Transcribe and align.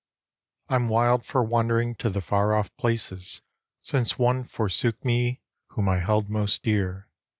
I'm 0.67 0.89
wild 0.89 1.23
for 1.23 1.43
wandering 1.43 1.93
to 1.97 2.09
the 2.09 2.21
far 2.21 2.55
off 2.55 2.75
places 2.75 3.43
Since 3.83 4.17
one 4.17 4.45
forsook 4.45 5.05
me 5.05 5.41
whom 5.67 5.87
I 5.87 5.99
held 5.99 6.27
most 6.27 6.63
dear. 6.63 7.07